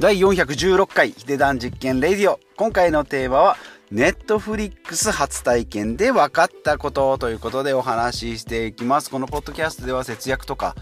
[0.00, 2.38] 第416回ヒデダン実験レディオ。
[2.56, 3.56] 今回のテーマは
[3.90, 9.10] ネットフリックス初体験で分かったことということでお話ししていきます。
[9.10, 10.76] このポッドキャストでは節約とか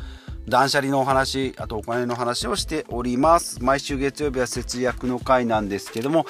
[0.46, 3.64] 断捨離のお話あとお金の話をしております。
[3.64, 6.26] 毎週月曜日は節約の回なんですけども、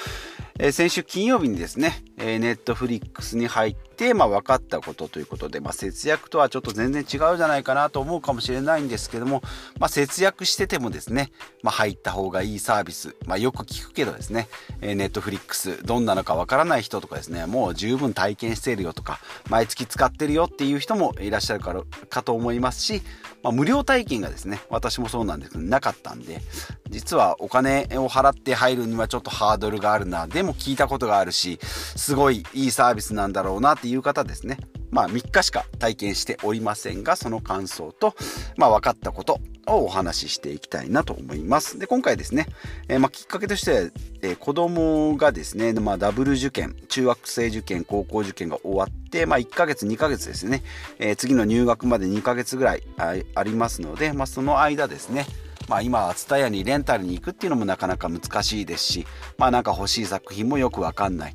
[0.60, 9.42] えー、先週金曜日にですね、ネットフリックスに入って、まあ、分かったことということで、まあ、節約とはちょっと全然違うじゃないかなと思うかもしれないんですけども、
[9.78, 11.32] まあ、節約しててもですね、
[11.62, 14.48] まあ、入った方がいいサービス、まあ、よく聞くけどですね、
[14.80, 19.18] え、ネットフリックスどんなのか分からない人とかですねもう十分体験しているよとか
[19.48, 21.74] 毎月使ってるよっていう人もいらっしゃるか
[22.08, 23.02] かと思いますし、
[23.42, 26.40] まあ、無料体験がですね私もそうなんですけどなかったんで
[26.88, 34.58] 実はお金を払って入るにはちょっとハードルがあるなでも聞いたことがあるしすごいいいサービスなんだろうなってていう方ですね
[34.90, 38.14] まあ3日しか体験しておりませんがその感想と、
[38.56, 41.78] まあ、分かったことをお話ししていきたいなと思います。
[41.78, 42.46] で今回ですね、
[42.88, 43.78] えー、まあ、きっかけとしては、
[44.22, 50.62] えー、子供がですね、まあ、ダブル受験中学生受験高校受験が終わって、まあ、1ヶ月2ヶ月ですね、
[50.98, 55.26] えー、次の入学まで2ヶ月ぐらいありますので、まあ、その間ですね
[55.68, 61.34] まあ今は TSUTAYA にレンタルに行くっていうのもなかなか難しいですしまあなんか欲しい作品もよくわかんない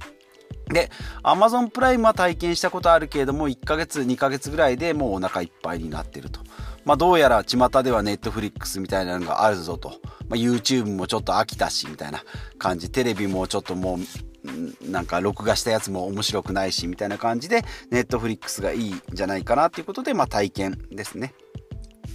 [0.71, 0.89] で、
[1.23, 6.39] Amazon プライムは体験したことあるけれども、1ヶ月、2ヶ月ぐらいでもうお腹いっぱいになってると。
[6.85, 9.99] まあ、どうやら巷では Netflix みたいなのがあるぞと。
[10.29, 12.23] まあ、YouTube もちょっと飽きたし、みたいな
[12.57, 12.89] 感じ。
[12.89, 21.33] テレビもちょっともう、なんか録画したやつも面白くないし、みたいな感じで、Netflix がいいんじゃないかなということで、まあ、体験ですね。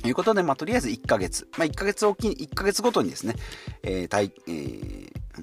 [0.02, 1.48] ということで、まあ、とりあえず1ヶ月。
[1.56, 3.34] まあ、1ヶ月おきに、1ヶ月ごとにですね、
[3.82, 4.95] えー、体、えー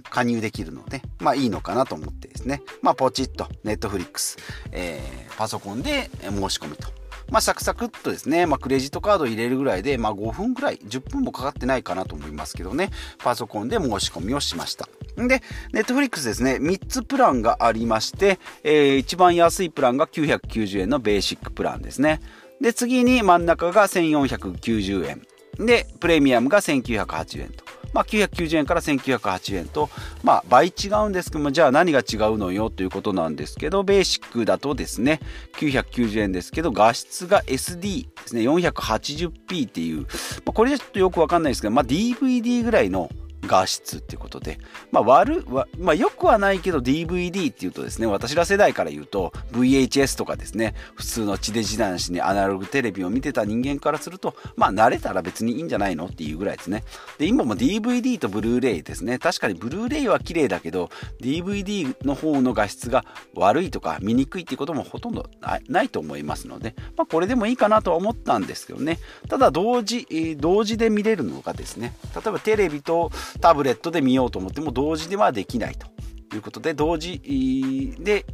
[0.09, 4.37] 加入できるので、まあいいのかなと思ってですね、まあポチッと、ネットフリックス、
[4.71, 6.87] えー、パソコンで申し込みと。
[7.29, 14.87] まあサクサクっとですね、まあクレジットカード入れるぐらいで、まあ5分ぐらい、10分もかかってないかなと思いますけどね、パソコンで申し込みをしました。
[15.15, 22.19] で、ネットフリックスですね、3つプランがありまして、えー、一番安いプランが990円のベーシックプランですね。
[22.61, 25.21] で、次に真ん中が1490円。
[25.65, 27.63] で、プレミアムが1980円と。
[27.93, 29.89] まあ、990円から1908円と、
[30.23, 35.19] まあ、倍違うんですけども、じゃあ何が違うのよということなんですけど、ベーシックだとですね、
[35.57, 40.05] 990円ですけど、画質が SD ですね、480p っていう、ま
[40.47, 43.09] あ、これじゃちょっとよくわかんないですけど、まあ、DVD ぐらいの
[43.45, 44.59] 画質っていうことで、
[44.91, 45.45] まあ悪、
[45.77, 56.05] まあよくはないけど DVD っていうとですね、私ら世代から言うと VHS とかですね、普通の地デジ男子にアナログテレビを見てた人間からすると、まあ慣れたら別にいいんじゃないの？
[56.05, 56.83] っていうぐらいですね。
[57.17, 59.19] で、今も DVD とブルーレイですね。
[59.19, 60.89] 確かにブルーレイは綺麗だけど、
[61.21, 63.05] DVD の方の画質が
[63.35, 65.29] 悪いとか見にくいっていうこともほとんど
[65.67, 68.99] ないと思いますので、まあこれでもいいかなとは思ったんですけどね。
[69.29, 73.11] ただ同時、同時で見れるのがですね、例えばテレビと
[73.41, 75.87] タブレットで見ようと思っても同時ではできないと
[76.35, 78.25] いうことで同時で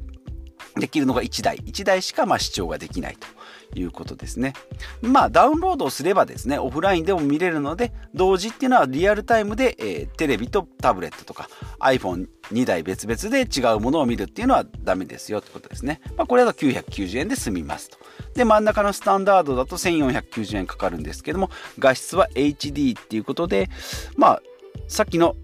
[0.79, 1.57] できるのが1台。
[1.57, 4.53] 1台しかま視聴ができないということですね。
[5.01, 11.49] まあダウンロードをすればですねオフラインでも見れるので同時っていうのはリアルタイムで、えー、テレビとタブレットとか
[11.79, 17.97] iPhone2 台別々で違うものを見るっていうのはダメですよってことですね、まあ、これだと990円で済みますと。
[18.35, 21.49] で真ん中のスタンダードだと1490円かかるんですけども
[21.79, 23.69] 画質は HD っていうことで
[24.15, 24.41] まあ
[24.87, 25.35] さっきの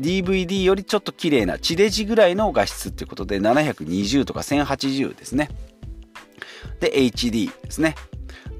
[0.00, 5.50] DVD よりちょっと綺麗な地デジぐらいの画質っていうことで720とか1080ですね。
[6.80, 7.94] で、HD ですね。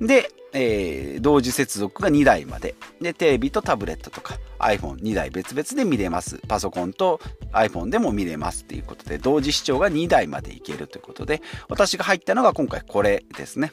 [0.01, 2.75] で、えー、同時接続が2台まで。
[3.01, 6.39] で、テレビとタブレットとか iPhone2 台別々で見れます。
[6.47, 7.21] パソコンと
[7.53, 13.73] iPhone でも見れますっていうことで、同時視聴が2台までいけるということで、私が入ったのが今回これですね。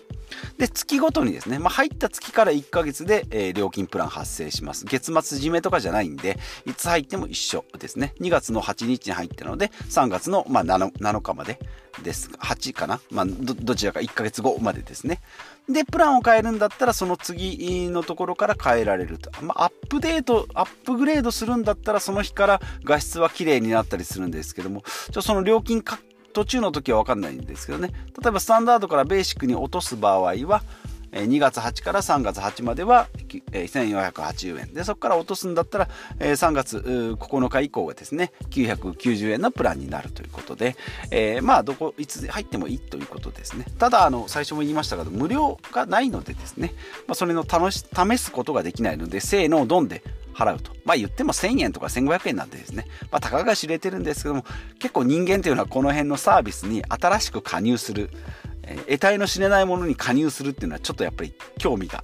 [0.58, 4.86] で、月ごとにですね、まあ、入った月から1ヶ月で、えー、料金プラン発生します。
[4.86, 8.14] 月末締めとかじゃないんで、いつ入っても一緒ですね。
[8.20, 11.60] 2月の8日に入ったので、3月の、まあ、7, 7日まで
[12.04, 12.30] です。
[12.40, 13.00] 8かな？
[13.10, 15.22] まあ、どちらか1ヶ月後までですね。
[15.70, 19.32] で、プランを変えるんだったら、その次のところから変えられると。
[19.42, 25.82] まあ、アップデート、アップグレードするんだったら、その日から画質は綺麗になったりするんですけども、ちょその料金
[26.38, 27.92] 途中の時は分かんないんですけどね。
[28.22, 30.62] 例えば、スタンダードからベーシックに落とす場合は、
[31.12, 33.08] 2月8から3月8までは
[33.52, 35.88] 1480円でそこから落とすんだったら
[36.20, 36.78] 3月
[37.18, 40.76] 9日以降がですね990円のプランになるということで、
[41.10, 46.74] えー、まあどこいつ入ってもいいということですねただあの最初も言いましたけど無料がないのでですね、
[47.08, 50.04] まあ、それの試し試すことができないのでせーのドンで
[50.38, 50.72] 払うと。
[50.86, 54.46] まあ言っても1000円とか1500円なんてですね、まあたかが知れてるんですけども、
[54.80, 58.12] 結構人間というのはこの辺のサービスに新しく加入する、
[58.64, 62.04] えー、得体の知れないものに加入するっていうのはちょっとやっぱり興味が、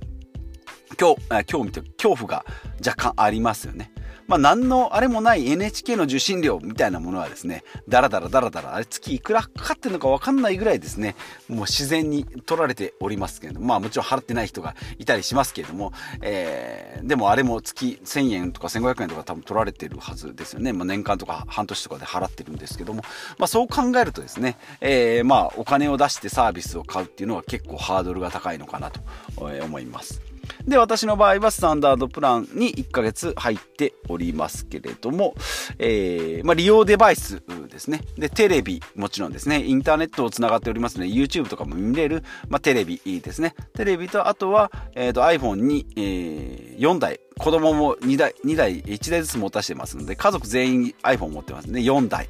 [0.96, 2.46] 興興味と恐怖が
[2.86, 3.92] 若干ありますよね。
[4.28, 11.16] まあ、何のあれもない NHK の受信料みたいなものはですね、だらだらだらだら、あれ月いくらかかってるのかわかんないぐらいですね、
[11.50, 15.92] もう自然に取られておりますけれども、まあもちろん払ってない人がいたりしますけれども、
[16.22, 20.74] えー、でもあれも月1000円とか1500円とか多分取られてるはずですよね。
[20.74, 23.04] まあ、年間とか半年とかで払ってるんですけども、
[23.38, 29.02] まあそう考えるとですね、えー、まあお金を出してサービスを買うっていうのは結構ハードルが高いのかなと
[29.42, 30.33] 思います。
[30.66, 35.36] で、私の場合はスタンダードプランに1ヶ月入っておりますけれども、
[35.80, 38.02] えー、まあ、利用デバイスですね。
[38.18, 43.56] で、テレビ、もちろんですね、インターネットをつながっておりますので、YouTube とかも見れる、まあ、テレビですね。
[43.76, 51.82] テレビと、あとは、えっ、ー、と、iPhone に、えー、4台、子供も2台、2台、1台ずつ持たしてますので、家族全員 iPhone 持ってますね。
[51.82, 52.30] 4台。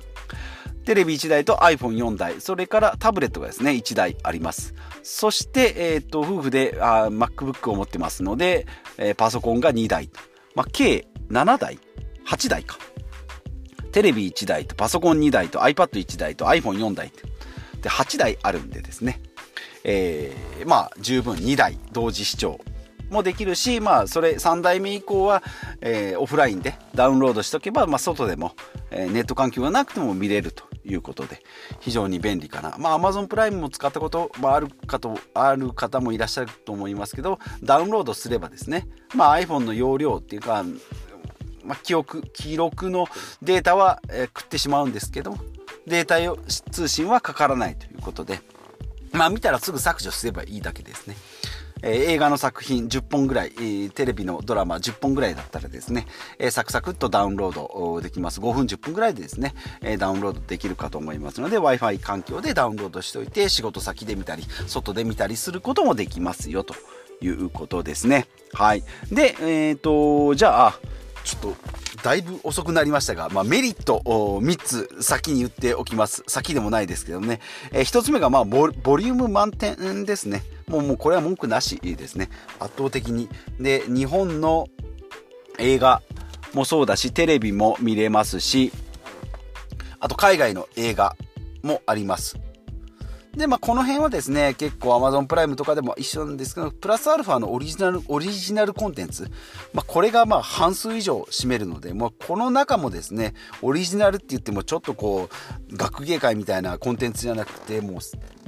[0.85, 4.74] テレビ1台と iPhone4 台、それからタブレットがですね、1台あります。
[5.01, 10.09] そして、えっ、ー、と、夫婦であ MacBook を持ってますので、えー、パソコンが2台。
[10.56, 11.80] まあ、計7台
[12.27, 12.77] ?8 台か。
[13.94, 17.12] テレビ1台とパソコン2台と iPad1 台と iPhone4 台
[17.81, 19.21] で8台あるんでですね、
[19.83, 22.59] えー、まあ十分2台同時視聴
[23.12, 25.44] もできるし、まあ、それ3代目以降は、
[25.81, 28.53] えー、オフラインでダウンロードしとけば、まあ、外でも、
[28.89, 31.41] えー、ネット環境がなくても見れるということで、
[31.80, 32.75] 非常に便利かな。
[32.77, 40.63] まあ、Amazon プライムも使ったこともあるかと、ある方もいらっしゃると思いますけど、ダウンロードすればですね、まあ、iPhone の容量っていうか、
[41.63, 43.07] まあ、記憶、記録の
[43.41, 45.38] データは、えー、食ってしまうんですけど、
[45.88, 46.18] データ
[46.71, 48.41] 通信はかからないということで、
[49.12, 51.15] まあ見たらすぐ削除すればいいだけですね。
[51.83, 53.51] え映画の作品10本ぐらい、
[53.94, 56.07] テレビのドラマ10本ぐらいだったらですね、
[56.39, 58.39] えサクサクっとダウンロードできます。
[58.39, 66.74] 5分10分ぐらいでですね、えダウンロードできるかと思いますので、Wi-Fi 環境でダウンロードしておいて、仕事先で見たり、外で見たりすることもできますよ、と
[67.21, 68.27] いうことですね。
[68.53, 68.83] はい。
[69.12, 70.80] で、えっ、ー、と、じゃあ、
[71.25, 71.56] ちょっと、
[72.01, 76.24] だいぶ遅くなりましたが、まあ、メリットを3つ先に言っておきます。
[76.27, 77.39] 先でもないですけどね。
[77.71, 80.44] えー、1つ目が、まあボ、ボリューム満点ですね。
[80.68, 82.30] もうもうこれは文句なしですね。
[82.60, 83.30] 圧倒的に。
[83.60, 84.68] で、日本の
[85.60, 86.01] 映画
[86.54, 88.71] もそうだし、テレビも見れますし、
[90.00, 91.15] あと海外の映画
[91.63, 92.38] もあります。
[93.36, 99.31] で、まあ、この辺はですね、結構 Amazon プライムとかでも一緒なんですけど、プラスアルファのオリジナル、オリジナルコンテンツ。
[99.74, 103.33] まあ、これがまあ半数以上占めるので、もうこの中もですね、
[103.63, 105.30] オリジナルって言ってもちょっとこ
[105.71, 108.00] う、学芸会みたいなコンテンツじゃなくて、も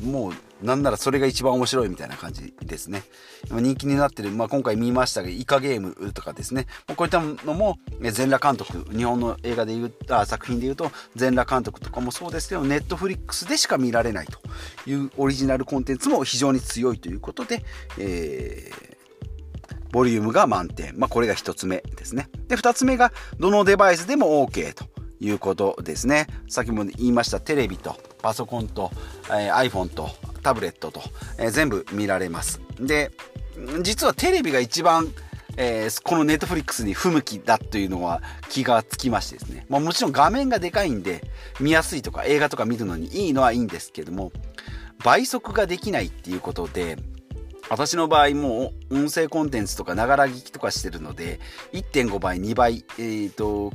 [0.01, 0.33] う、もう
[0.65, 3.03] なんならそれが一番面白いみたいな感じですね。
[3.49, 6.67] 人気になってる、まあ、今回見ましたが、イカゲームとかですね。
[6.95, 14.39] こういったのも、全裸監督、日本の映画で言う、あ作品で言うと、全裸監督とかもそうですけど、ネットフリックスでしか見られないと
[14.89, 17.63] いうオリジナルコンテンツも非常に強いということで、
[17.97, 18.95] えー
[19.91, 20.99] ボリュームが満点。
[20.99, 22.27] まあ、これが1つ目ですね。
[22.49, 24.83] で、2つ目が、どのデバイスでも OK と
[25.21, 26.27] いうことですね。
[26.49, 28.91] さっきも言いましたテレビとパソコンと、
[29.29, 30.09] えー、iPhone と
[30.45, 31.01] タブレットと、
[31.39, 32.61] えー、全部見られます。
[32.79, 33.11] で、
[33.81, 35.11] 実はテレビが一番、
[35.57, 39.65] えー、このネットフリックスに不向きだというのは気がつきましてですね。
[39.69, 41.23] まあ、もちろん画面がでかいんで
[41.59, 44.31] 見やすいとか映画とか見るのにいいのはいいんですけども、
[45.03, 46.97] 倍速ができないっていうことで、
[47.67, 51.39] 私の場合もう音声コンテンツとかながら聞きとかしてるので
[51.73, 53.71] 1.5倍2倍えっ、ー、と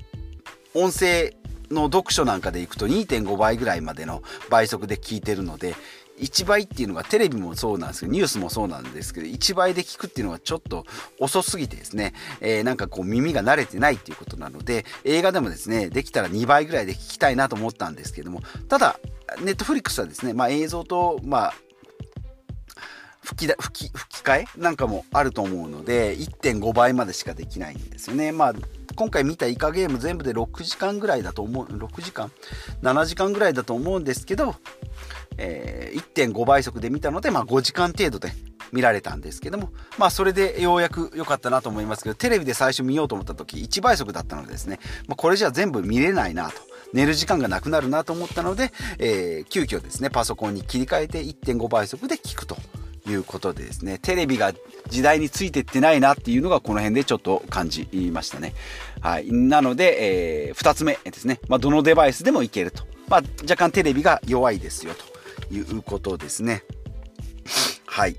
[0.74, 1.34] 音声
[1.70, 5.74] の読書なんかでいくと2.5倍ぐらいまでの倍速で聞いてるので
[6.20, 10.84] 1倍っていうのがテレビもそうなんですけどニュースもそうなんですけど1倍で聞くっていうのがちょっと
[11.18, 18.98] 遅すぎてですね、えー、なんかこう耳が慣れてないっていうことなので映画でもですねできたら2倍ぐらいで聞きたいなと思ったんですけどもただ
[19.42, 21.54] ネットフリックスはですね、まあ、映像と、まあ、
[23.22, 28.32] 吹きだ吹き吹き替えなんかもあると思うので1.5倍までしかできないんですよね。
[28.32, 28.54] まあ
[28.96, 32.30] 今回見たイカゲーム全部で6時間ぐらいだと思う6時間
[32.82, 34.56] ？7時間ぐらいだと思うんですけど
[35.40, 38.32] えー、1.5倍速で見たので、まあ、5時間程度で
[38.72, 44.78] 見られたんですけども、まあ、それでようやく良かったなと思いますけど、テレビで最初見ようと思った時、1倍速だったのでですね、
[45.08, 46.70] まあ、これじゃ全部見れないなと。
[46.92, 52.56] 寝る時間がなくなるなと思ったので、えー、急遽ですね、パソコンに切り替えて1.5倍速で聞くと
[53.08, 54.52] いうことでですね、テレビが
[54.88, 58.54] 時代についてってないなっていうのがこの辺でちょっと感じましたね。
[59.00, 59.32] はい。
[59.32, 62.84] なので、えー、2つ目ですね、まあ、どのデバイスでもいけると。
[63.08, 65.09] まあ、若干テレビが弱いですよと。
[65.50, 66.64] いうことですね。
[67.86, 68.16] はい。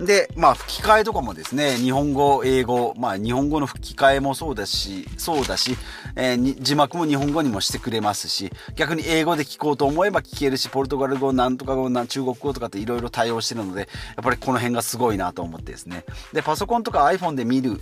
[0.00, 5.76] で、まあ、吹き替えとかもですね、日本語、英語、まあ、日本語の吹き替えもそうだし、そうだし、
[6.16, 13.86] えー、字幕も日本語にもしてくれますし、逆に英語で聞こうと思えば聞けるし、ポルトガル語、なんとか語、中国語とかっていろいろ対応してるので、や
[14.22, 16.04] っぱりこの辺がすごいなと思ってですね。
[16.32, 17.78] で、パソコンとか iPhone で見る、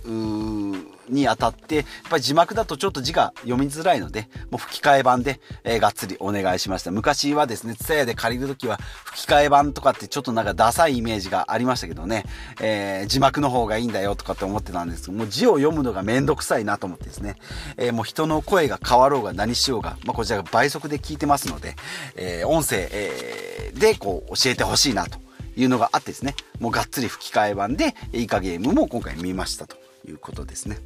[1.09, 6.91] にあたって、やっぱり字幕だとちょっと字が読みづらいので、もう吹き替え版で、えー、がっつりお願いしました。
[6.91, 12.25] 昔はですね、ツタヤで借りるときは吹き替え版とかってちょっとなんかダサいイメージがありましたけどね、
[12.61, 17.35] えー、字幕の方がいいんだよとかって思ってたんですけど、もう字を読むのがめんどくさいなと思ってですね、
[17.77, 21.75] えー、もう人の声が変わろうが何しようが、まあ、こちらが倍速で聞いてますので、
[22.15, 25.19] えー、音声、えー、でこう教えてほしいなと
[25.55, 29.88] いうのがあってですね、もうがっつり吹き替え版でイカゲームも今回見ましたと。
[30.07, 30.79] いうことですね。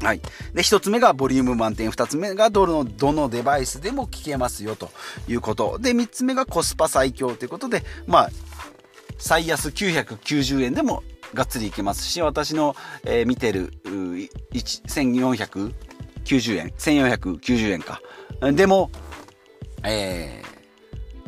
[0.00, 0.20] はい。
[0.54, 4.90] で、一つ目がボリューム満点、二つ目がどの、どのデバイスでも聞けますよと
[5.28, 5.78] いうこと。
[5.78, 8.30] で、三つ目がコスパ最強ということで、まあ、
[9.18, 15.72] 最安990円でもがっつりいけますし、私の、えー、見てる、1490
[16.58, 18.00] 円、1490円か。
[18.52, 18.90] でも、
[19.84, 20.42] え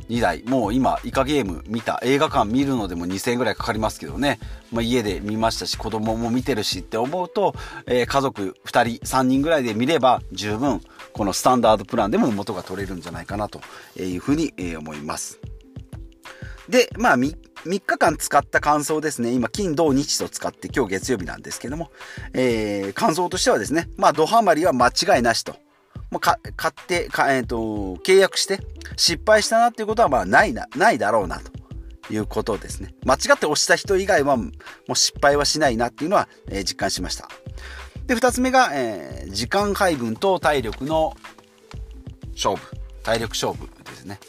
[0.09, 4.39] 2台、もう今、イカゲーム見た、映画館見るのでも2000円ぐらいかかりますけどね、
[4.73, 7.55] まあ、家で見ましたし、子供も見てるしって思うと、
[7.87, 10.81] えー、家族2人、3人ぐらいで見れば十分、
[11.13, 13.61] このスタンダードプランでも元が取れるんじゃないかなと
[13.97, 15.41] いうふうに思います。
[16.69, 19.33] で、まあ3、3日間使った感想ですね。
[19.33, 21.91] 今、金、土、日と使って今日月曜日なんですけども、
[22.33, 25.64] えー、感想としてはですね、まあ、ドハマりは間違いなしと。
[26.15, 27.57] もう買ってか、えーと、
[28.05, 28.61] 契約して
[28.97, 32.95] 失敗したなっていうことはまあないなないだろうなということですね。
[33.05, 34.53] 間違って押した人以外はも
[34.91, 37.29] う失敗はしないなっていうのは、えー、実感しました。
[38.07, 41.17] で2つ目が、えー、時間配分と体力の
[42.35, 42.77] 勝負。
[43.03, 44.21] 体力勝負ですね。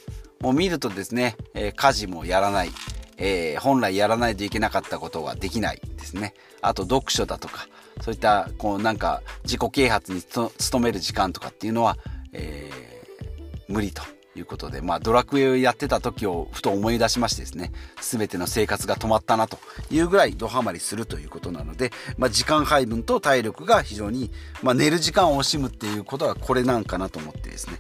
[0.41, 2.71] もう見るとですね、えー、家事もやらない、
[3.17, 6.33] え、本来やらないといけなかったことができないですね。
[6.63, 7.67] あと読書だとか
[8.05, 11.97] そういったこうなんか自己啓発に努める時間とかっていうのは、
[12.33, 14.03] えー、無理と
[14.35, 19.57] いうことで、まあ、ドラクエをやってた時をふと思い出しましてですね、すべての生活が止まったなと
[19.89, 24.29] いうぐらいドハマりするということなので、まあ、時間配分と体力が非常に、
[24.61, 27.79] まあ、寝る時間を惜しむっていうことはこれなんかなと思ってですね、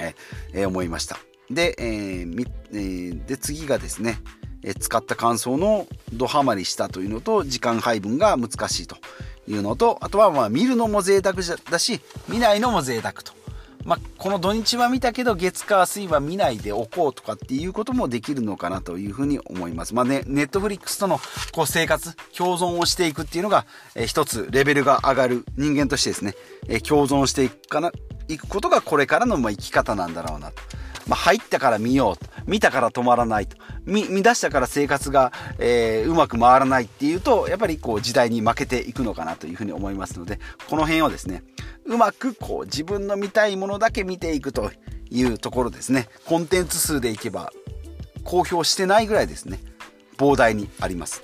[0.00, 0.14] え
[0.52, 1.16] えー、思いました。
[1.48, 4.18] で、えーえー、で次がですね、
[4.78, 8.96] 使った感想のドハマりしたというのと時間配分が難しいと
[9.46, 11.36] いうのとあとはまあ見るのも贅沢
[11.70, 13.38] だし見ないのも贅沢と。
[13.84, 19.94] まあ、この土日は見たけど月火水は見ないでおこうとかっていうこともできるのかなというふうに思います。
[19.94, 21.18] まあね、ネットフリックスとの
[21.52, 26.34] こう生活、共存をしていくっていうのが、えー、一つレベルが上がる人間としてですね、
[26.68, 27.90] えー、共存していくかな、
[28.28, 30.62] いくことがこれからのまあ生き方なんだろうなと。
[31.08, 32.26] まあ、入ったから見ようと。
[32.46, 33.56] 見たから止まらないと。
[33.84, 40.38] 見、見出したから生活が、えー、うまく回らないっていうと、やっぱりこう時代に負けていくのかなというふうに思いますので、
[40.68, 41.42] この辺をですね、
[41.86, 44.70] うまくこう自分の見たいものだけ見ていくと
[45.10, 46.08] いうところですね。
[46.26, 47.50] コンテンツ数でいけば、
[48.24, 49.58] 公表してないぐらいですね、
[50.18, 51.22] 膨大にあります。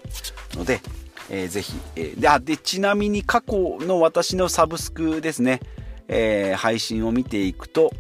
[0.54, 0.80] ので、
[1.28, 5.60] えー、ぜひ、えー、であでちなみに過去の私のサブスクですね、
[6.08, 7.92] えー、配信を見ていくと、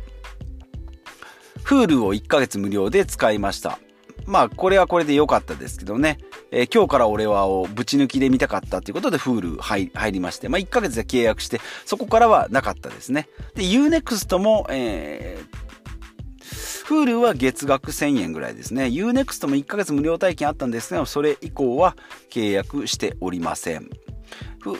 [1.64, 3.78] Hulu を1ヶ月無料で使いました。
[4.26, 6.18] まあ、これはこれで良かったですけどね。
[6.50, 13.28] えー、今日から俺はをぶち抜きで見たかったということで Hulu 入りまして、まあ、1ヶ月で契約して、そこからはなかったですね。
[13.54, 15.64] で、Unext も、えー、
[16.86, 18.84] Hulu は月額1000円ぐらいですね。
[18.84, 21.96] Unext も1ヶ月無料体験あったんですが、それ以降は
[22.30, 23.88] 契約しておりません。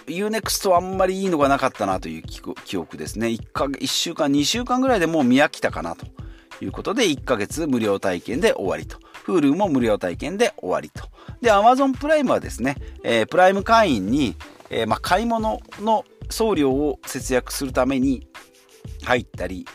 [0.06, 3.28] Unext はあんまりいいのがなかったなという記憶ですね。
[3.28, 6.06] 1, 1週間、2週間ぐらいでもう見飽きたかなと。
[6.60, 8.98] いうことで、1ヶ月無料体験で終わりと。
[9.26, 11.08] Hulu も無料体験で終わりと。
[11.40, 14.36] で、Amazon プライムはですね、えー、プライム会員に、
[14.70, 18.26] えー、まあ、買い物の送料を節約するために
[19.04, 19.66] 入ったり、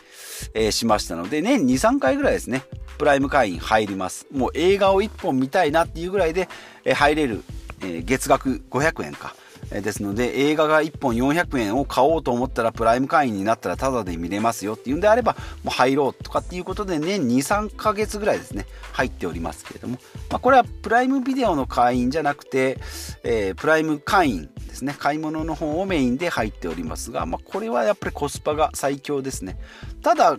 [0.54, 2.64] えー、しましたので、年2、3回ぐらいですね、
[2.98, 4.26] プライム会員入ります。
[4.32, 6.48] もう映画を1本見たいなっていうぐらいで、
[6.84, 7.42] え入れる、
[7.82, 9.34] え月額500円か。
[9.70, 19.98] えですので映画が1本400円を買おうと思ったらプライム会員になったらタダで見れますよっていうんであればもう入ろうとかっていうことで年23ヶ月ぐらいですね入っておりますけれども、
[20.30, 22.78] まあ、これはプライムビデオの会員じゃなくて、
[23.22, 24.94] えー、プライム会員ですね。
[24.98, 29.58] 買い物の方をメインで入っておりますが、まあ、これはやっぱりコスパが最強ですね。
[30.02, 30.38] ただ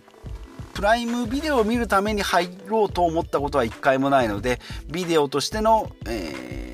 [0.74, 4.60] プライムビデオを見るために入ろうと思ったことは一回もないので
[4.90, 6.71] ビデオとしての、えー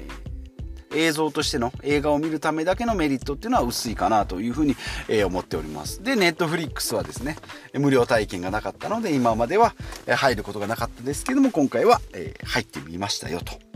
[0.98, 4.76] 映像としての映画を見るためだけのメリットっていうのは薄いかなというふうに、
[5.08, 6.04] え思っております。
[6.04, 7.38] で、ネットフリックスはですね、
[7.74, 9.76] 無料体験がなかったので、今までは
[10.08, 13.67] 入ることがなかったですけども、今回は、え入ってみましたよと。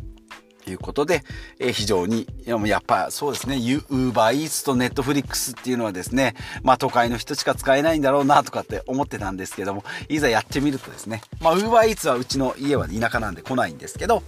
[0.71, 1.23] いうことで、
[1.59, 14.23] えー、非常に、やっぱそうですね、ウーバーイーツとネットフリックスっていうのはですね、まあ都会の人しか使えないんだろうなとかって思ってたんですけども、いざやってみるとですね、まあウーバーイーツはうちの家は田舎なんで来ないんですけど、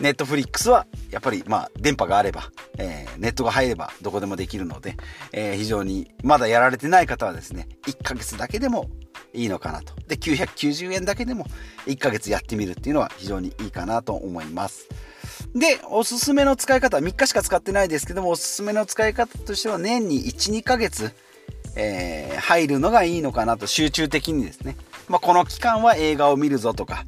[0.00, 4.96] ネットフリックスはやっぱりまあ電波があれば、えー、ネットが入ればどこでもできるので、
[5.32, 8.88] えー、非常にまだやられてない方はですね、1ヶ月だけでも
[9.34, 9.94] いいのかなと。
[10.06, 11.46] で、990円だけでも
[11.86, 14.88] 1ヶ月やってみるっていうのは非常にいいかなと思います。
[15.54, 21.12] で、おすすめの使い方、3日しか使ってないですけども、おすすめの使い方としては年に1、2ヶ月、
[21.76, 24.76] えー、入るのがいいのかなと、集中的にですね。
[25.08, 27.04] まあ、この期間は映画を見るぞとか、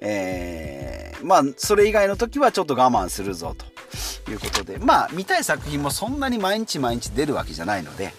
[0.00, 3.54] えー、まあ、それ以外の時はちょっと我慢するぞ
[4.24, 8.12] ということで、まあ、見たい作品もそんなに毎日毎日出るわけじゃないので、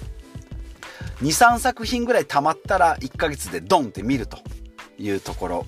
[1.22, 4.38] 2、3作品ぐらいたまったら1ヶ月でドンって見ると
[5.00, 5.66] いうところ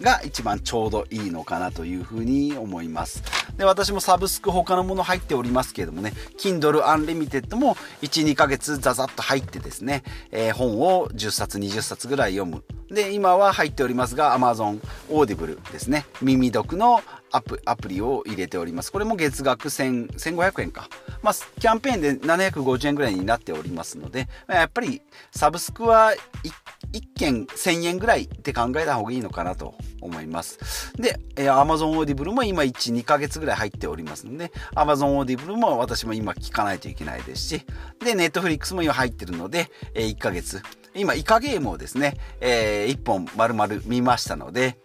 [0.00, 3.22] が一番ちょうどいいのかなというふうに思います。
[3.56, 12.64] で、私もサブスク他のもの入っておりますけれどもね、Kindle Unlimited も1、2ヶ月ザザッと入ってですね、えー、本を10冊、20冊ぐらい読む。
[12.90, 16.06] で、今は入っておりますが、Amazon Audible ですね。
[16.20, 18.92] 耳読のアプアプリを入れております。
[18.92, 20.88] これも月額1500円か。
[21.22, 26.12] まあ、キャンペーンで750円ぐらいになっておりますので、やっぱりサブスクは
[26.44, 26.52] 1,
[26.94, 30.92] 1件1000円ぐらいって考えた方がいいのかなと思います。
[30.96, 37.62] で、え Amazon Audible も今1、2ヶ月ぐらい入っておりますので、Amazon Audible も私も今聞かないといけないですし、
[37.98, 40.62] で、Netflix も今入ってるので、え1ヶ月。
[40.94, 44.78] 今、イカゲームをですね、えー、1本丸々見ましたので、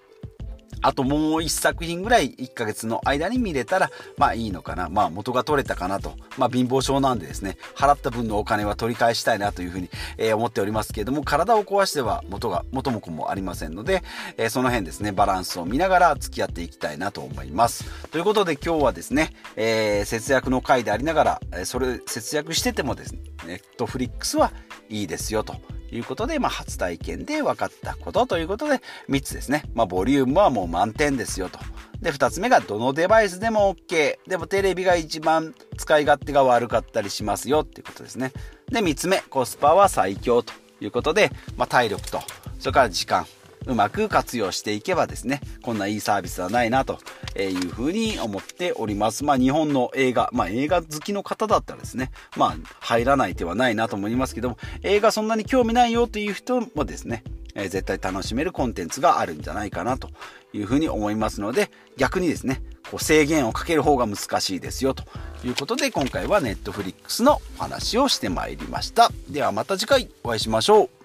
[0.82, 4.90] あともう1作品ぐらい1ヶ月の間に見れたら、まあいいのかな。
[4.90, 6.14] まあ元が取れたかなと。
[6.38, 14.04] まあ貧乏症なんでですね、払った分のお金は取り返したいなというふうに、えー、思っておりますけれども、体を壊しては元が、元も子もありませんので、
[14.38, 17.86] えー、その辺ですね、バランスを見ながら付き合っていきたいなと思います。
[18.10, 24.52] ということで今日はですね、えー、節約の回でありながら、それ節約しててもですね、ネットフリックスは
[24.90, 25.56] いいですよと。
[25.92, 29.64] いうことで、まあ、初体験で分かったことということで、3つですね。
[29.74, 31.60] まあ、ボリュームはもう満点ですよと。
[32.02, 34.20] で、2つ目が、どのデバイスでも OK。
[34.28, 38.32] でも、テレビが一番使い勝手が悪かったりしますよっていうことですね。
[38.72, 42.22] で、3つ目、コスパは最強ということで、まあ、体力と、
[42.60, 43.26] それから時間、
[43.70, 46.98] うまく活用していけばですね、こんないいサービスはないなと
[47.38, 49.24] いうふうに思っております。
[49.24, 60.10] まあ日本の映画、まあ映画好きの方だったらですね、まあ入らない手はないなと思いますけども、映画そんなに興味ないよという人もですね、えー、絶対楽しめるコンテンツがあるんじゃないかなと
[60.52, 65.04] いうふうに思いますので、逆にですね、こう制限をかける方が難しいですよと
[65.46, 69.12] いうことで、今回は Netflix のお話をしてまいりました。
[69.30, 70.99] ではまた次回お会いしましょう。